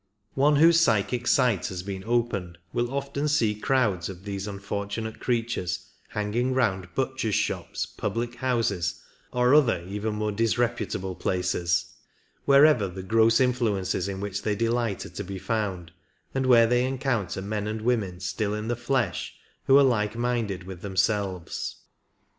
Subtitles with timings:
[0.33, 5.91] One whose psychic sight has been opened will often see crowds of these unfortunate creatures
[6.07, 8.99] hanging round butchers' shops, public houses,
[9.31, 11.85] or other even more disre putable places—
[12.45, 15.91] wherever the gross influences in which they delight are to be found,
[16.33, 19.35] and where they encounter men and women still in the flesh
[19.67, 21.75] who are like minded with themselves.